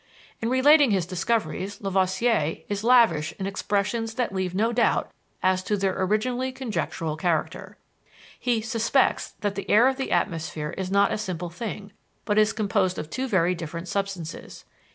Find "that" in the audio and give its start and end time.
4.15-4.33, 9.41-9.53